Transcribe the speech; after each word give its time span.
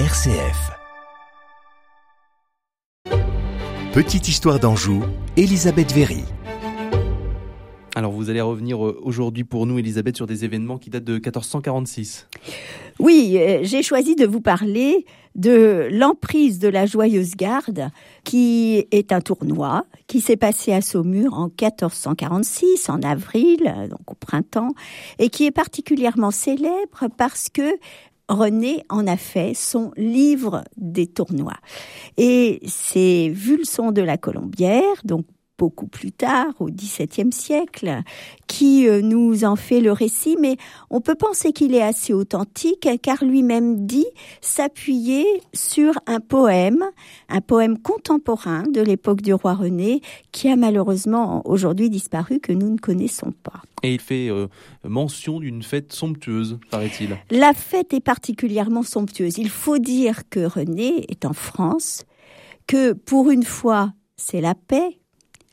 RCF. 0.00 0.72
Petite 3.92 4.26
histoire 4.26 4.58
d'Anjou, 4.58 5.04
Elisabeth 5.36 5.92
Véry. 5.92 6.24
Alors 7.94 8.10
vous 8.10 8.28
allez 8.28 8.40
revenir 8.40 8.84
euh, 8.84 8.98
aujourd'hui 9.04 9.44
pour 9.44 9.66
nous, 9.66 9.78
Elisabeth, 9.78 10.16
sur 10.16 10.26
des 10.26 10.44
événements 10.44 10.78
qui 10.78 10.90
datent 10.90 11.04
de 11.04 11.12
1446. 11.12 12.26
Oui, 12.98 13.36
euh, 13.38 13.60
j'ai 13.62 13.84
choisi 13.84 14.16
de 14.16 14.26
vous 14.26 14.40
parler 14.40 15.06
de 15.36 15.86
l'emprise 15.92 16.58
de 16.58 16.66
la 16.66 16.86
Joyeuse 16.86 17.36
Garde, 17.36 17.90
qui 18.24 18.86
est 18.90 19.12
un 19.12 19.20
tournoi 19.20 19.84
qui 20.08 20.20
s'est 20.20 20.36
passé 20.36 20.72
à 20.72 20.80
Saumur 20.80 21.34
en 21.34 21.46
1446, 21.46 22.88
en 22.88 23.00
avril, 23.02 23.88
donc 23.90 24.10
au 24.10 24.14
printemps, 24.14 24.74
et 25.20 25.28
qui 25.28 25.46
est 25.46 25.52
particulièrement 25.52 26.32
célèbre 26.32 27.06
parce 27.16 27.48
que 27.48 27.78
René 28.28 28.84
en 28.88 29.06
a 29.06 29.16
fait 29.16 29.54
son 29.54 29.92
livre 29.96 30.64
des 30.76 31.06
tournois. 31.06 31.58
Et 32.16 32.60
c'est 32.66 33.30
Vulson 33.32 33.92
de 33.92 34.02
la 34.02 34.16
Colombière, 34.16 35.02
donc 35.04 35.26
beaucoup 35.58 35.86
plus 35.86 36.12
tard, 36.12 36.52
au 36.58 36.66
XVIIe 36.66 37.32
siècle, 37.32 38.00
qui 38.46 38.88
euh, 38.88 39.00
nous 39.02 39.44
en 39.44 39.56
fait 39.56 39.80
le 39.80 39.92
récit, 39.92 40.36
mais 40.40 40.56
on 40.90 41.00
peut 41.00 41.14
penser 41.14 41.52
qu'il 41.52 41.74
est 41.74 41.82
assez 41.82 42.12
authentique, 42.12 42.88
car 43.02 43.24
lui-même 43.24 43.86
dit 43.86 44.06
s'appuyer 44.40 45.24
sur 45.52 45.94
un 46.06 46.20
poème, 46.20 46.84
un 47.28 47.40
poème 47.40 47.78
contemporain 47.78 48.64
de 48.64 48.80
l'époque 48.80 49.22
du 49.22 49.32
roi 49.32 49.54
René, 49.54 50.00
qui 50.32 50.48
a 50.48 50.56
malheureusement 50.56 51.42
aujourd'hui 51.44 51.90
disparu, 51.90 52.40
que 52.40 52.52
nous 52.52 52.70
ne 52.70 52.78
connaissons 52.78 53.32
pas. 53.42 53.62
Et 53.82 53.94
il 53.94 54.00
fait 54.00 54.28
euh, 54.28 54.48
mention 54.82 55.40
d'une 55.40 55.62
fête 55.62 55.92
somptueuse, 55.92 56.58
paraît-il. 56.70 57.18
La 57.30 57.52
fête 57.52 57.92
est 57.92 58.00
particulièrement 58.00 58.82
somptueuse. 58.82 59.38
Il 59.38 59.50
faut 59.50 59.78
dire 59.78 60.28
que 60.30 60.40
René 60.40 61.04
est 61.10 61.24
en 61.24 61.34
France, 61.34 62.04
que 62.66 62.92
pour 62.92 63.30
une 63.30 63.42
fois, 63.42 63.92
c'est 64.16 64.40
la 64.40 64.54
paix, 64.54 64.98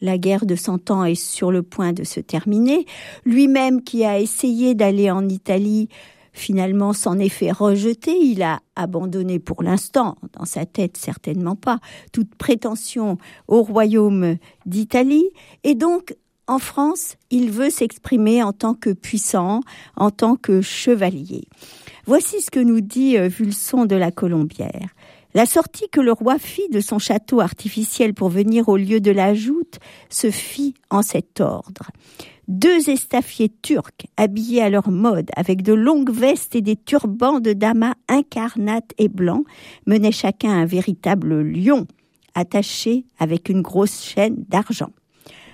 la 0.00 0.18
guerre 0.18 0.46
de 0.46 0.56
Cent 0.56 0.90
Ans 0.90 1.04
est 1.04 1.14
sur 1.14 1.50
le 1.50 1.62
point 1.62 1.92
de 1.92 2.04
se 2.04 2.20
terminer. 2.20 2.86
Lui-même 3.24 3.82
qui 3.82 4.04
a 4.04 4.18
essayé 4.18 4.74
d'aller 4.74 5.10
en 5.10 5.28
Italie, 5.28 5.88
finalement 6.32 6.92
s'en 6.92 7.18
est 7.18 7.28
fait 7.28 7.52
rejeter. 7.52 8.16
Il 8.16 8.42
a 8.42 8.60
abandonné 8.76 9.38
pour 9.38 9.62
l'instant, 9.62 10.16
dans 10.38 10.44
sa 10.44 10.66
tête 10.66 10.96
certainement 10.96 11.56
pas, 11.56 11.80
toute 12.12 12.34
prétention 12.34 13.18
au 13.48 13.62
royaume 13.62 14.36
d'Italie. 14.66 15.28
Et 15.64 15.74
donc, 15.74 16.14
en 16.46 16.58
France, 16.58 17.16
il 17.30 17.50
veut 17.50 17.70
s'exprimer 17.70 18.42
en 18.42 18.52
tant 18.52 18.74
que 18.74 18.90
puissant, 18.90 19.60
en 19.96 20.10
tant 20.10 20.36
que 20.36 20.62
chevalier. 20.62 21.44
Voici 22.06 22.40
ce 22.40 22.50
que 22.50 22.60
nous 22.60 22.80
dit 22.80 23.18
euh, 23.18 23.28
Vulson 23.28 23.84
de 23.84 23.96
la 23.96 24.10
Colombière. 24.10 24.94
La 25.34 25.44
sortie 25.44 25.88
que 25.90 26.00
le 26.00 26.12
roi 26.12 26.38
fit 26.38 26.68
de 26.70 26.80
son 26.80 26.98
château 26.98 27.40
artificiel 27.40 28.14
pour 28.14 28.30
venir 28.30 28.68
au 28.68 28.76
lieu 28.76 29.00
de 29.00 29.10
la 29.10 29.34
joute 29.34 29.78
se 30.08 30.30
fit 30.30 30.74
en 30.90 31.02
cet 31.02 31.40
ordre. 31.40 31.90
Deux 32.48 32.88
estafiers 32.88 33.52
turcs, 33.60 34.06
habillés 34.16 34.62
à 34.62 34.70
leur 34.70 34.88
mode, 34.88 35.28
avec 35.36 35.60
de 35.60 35.74
longues 35.74 36.10
vestes 36.10 36.56
et 36.56 36.62
des 36.62 36.76
turbans 36.76 37.40
de 37.40 37.52
damas 37.52 37.94
incarnates 38.08 38.94
et 38.96 39.08
blancs, 39.08 39.44
menaient 39.86 40.12
chacun 40.12 40.50
un 40.50 40.64
véritable 40.64 41.42
lion, 41.42 41.86
attaché 42.34 43.04
avec 43.18 43.50
une 43.50 43.60
grosse 43.60 44.02
chaîne 44.02 44.46
d'argent. 44.48 44.90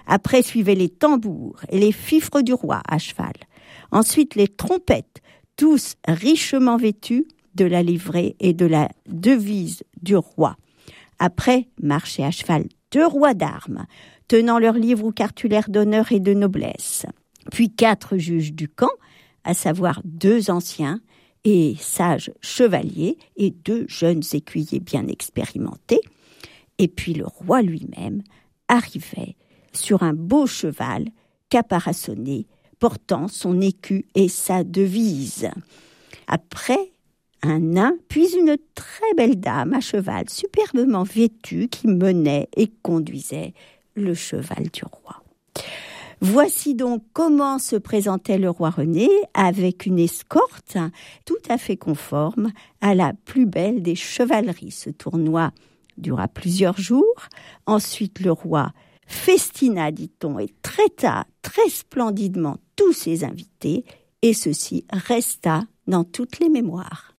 Après 0.06 0.42
suivaient 0.42 0.77
les 0.77 0.88
tambours 0.88 1.61
et 1.69 1.81
les 1.81 1.92
fifres 1.92 2.42
du 2.42 2.53
roi 2.53 2.81
à 2.88 2.98
cheval. 2.98 3.33
Ensuite 3.91 4.36
les 4.36 4.48
trompettes, 4.48 5.20
tous 5.56 5.97
richement 6.06 6.77
vêtus, 6.77 7.27
de 7.55 7.64
la 7.64 7.83
livrée 7.83 8.36
et 8.41 8.52
de 8.52 8.66
la 8.66 8.88
devise 9.06 9.83
du 10.02 10.16
roi. 10.16 10.56
Après 11.19 11.69
marchaient 11.80 12.24
à 12.24 12.30
cheval 12.30 12.66
deux 12.91 13.06
rois 13.06 13.34
d'armes, 13.34 13.86
tenant 14.28 14.58
leurs 14.58 14.74
livres 14.74 15.04
ou 15.04 15.12
cartulaires 15.12 15.69
d'honneur 15.69 16.12
et 16.12 16.20
de 16.20 16.34
noblesse, 16.34 17.06
puis 17.50 17.70
quatre 17.70 18.16
juges 18.16 18.53
du 18.53 18.69
camp, 18.69 18.91
à 19.44 19.54
savoir 19.54 20.00
deux 20.04 20.50
anciens 20.50 21.00
et 21.44 21.76
sages 21.78 22.32
chevaliers 22.41 23.19
et 23.37 23.50
deux 23.50 23.84
jeunes 23.88 24.22
écuyers 24.32 24.81
bien 24.81 25.06
expérimentés, 25.09 26.00
et 26.78 26.88
puis 26.88 27.15
le 27.15 27.26
roi 27.26 27.62
lui-même 27.62 28.22
arrivait 28.69 29.36
sur 29.72 30.03
un 30.03 30.15
beau 30.15 30.47
cheval 30.47 31.06
caparaçonné, 31.50 32.47
portant 32.78 33.28
son 33.28 33.60
écu 33.60 34.06
et 34.15 34.28
sa 34.28 34.65
devise. 34.65 35.48
Après, 36.26 36.94
un 37.44 37.60
nain, 37.60 37.94
puis 38.09 38.34
une 38.34 38.56
très 38.75 39.15
belle 39.16 39.38
dame 39.38 39.75
à 39.75 39.81
cheval, 39.81 40.28
superbement 40.28 41.03
vêtue, 41.03 41.69
qui 41.69 41.87
menait 41.87 42.49
et 42.56 42.72
conduisait 42.82 43.53
le 43.94 44.15
cheval 44.15 44.71
du 44.72 44.82
roi. 44.84 45.22
Voici 46.21 46.75
donc 46.75 47.03
comment 47.12 47.59
se 47.59 47.77
présentait 47.77 48.38
le 48.38 48.49
roi 48.49 48.71
René 48.71 49.09
avec 49.34 49.84
une 49.84 49.99
escorte 49.99 50.78
tout 51.27 51.37
à 51.49 51.59
fait 51.59 51.77
conforme 51.77 52.50
à 52.81 52.94
la 52.94 53.12
plus 53.27 53.44
belle 53.44 53.83
des 53.83 53.94
chevaleries. 53.94 54.71
Ce 54.71 54.88
tournoi 54.88 55.53
dura 55.99 56.28
plusieurs 56.28 56.78
jours. 56.78 57.28
Ensuite, 57.66 58.21
le 58.21 58.33
roi 58.33 58.72
festina, 59.06 59.91
dit-on, 59.93 60.38
et 60.38 60.49
traita 60.62 61.27
très 61.43 61.69
splendidement 61.69 62.56
tous 62.75 62.94
ses 62.94 63.22
invités, 63.25 63.84
et 64.22 64.33
ceci 64.33 64.87
resta 64.91 65.65
dans 65.87 66.04
toutes 66.04 66.38
les 66.38 66.49
mémoires. 66.49 67.12